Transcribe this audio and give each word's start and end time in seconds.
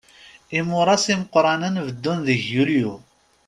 Imuras 0.57 1.05
imeqqranen 1.13 1.75
beddun 1.85 2.19
deg 2.27 2.41
yulyu. 2.53 2.93